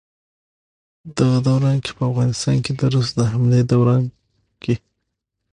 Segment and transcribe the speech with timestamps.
[1.17, 4.03] دغه دوران کښې په افغانستان د روس د حملې دوران
[4.63, 4.75] کښې